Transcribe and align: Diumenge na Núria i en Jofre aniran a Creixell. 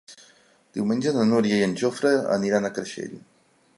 Diumenge 0.77 1.13
na 1.17 1.25
Núria 1.33 1.59
i 1.59 1.65
en 1.67 1.75
Jofre 1.81 2.15
aniran 2.39 2.67
a 2.67 2.73
Creixell. 2.79 3.15